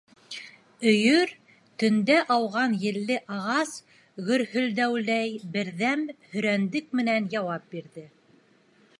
[0.91, 1.31] Өйөр
[1.81, 3.75] төндә ауған елле ағас
[4.29, 8.07] гөрһөлдәүеләй берҙәм һөрәндәк менән яуап бирҙе.